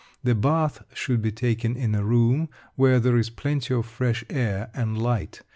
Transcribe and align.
The 0.23 0.33
bath 0.33 0.83
should 0.95 1.21
be 1.21 1.31
taken 1.31 1.77
in 1.77 1.93
a 1.93 2.03
room 2.03 2.49
where 2.73 2.99
there 2.99 3.17
is 3.17 3.29
plenty 3.29 3.75
of 3.75 3.85
fresh 3.85 4.25
air 4.31 4.71
and 4.73 4.99
light. 4.99 5.43